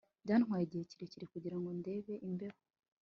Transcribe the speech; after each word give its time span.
Byantwaye 0.23 0.63
igihe 0.65 0.83
kirekire 0.91 1.25
kugira 1.33 1.57
ngo 1.59 1.69
ndenge 1.79 2.13
imbeho 2.27 2.57